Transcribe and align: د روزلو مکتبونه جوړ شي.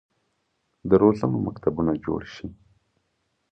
د 0.89 0.91
روزلو 1.01 1.37
مکتبونه 1.47 1.93
جوړ 2.05 2.21
شي. 2.33 2.47